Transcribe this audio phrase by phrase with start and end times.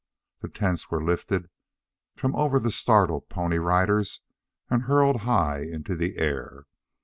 [0.39, 1.47] The tents were lifted
[2.15, 4.21] from over the startled Pony Riders
[4.67, 6.65] and hurled high into the air.